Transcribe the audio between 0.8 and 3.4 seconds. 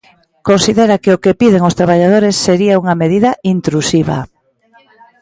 que o que piden os traballadores sería unha medida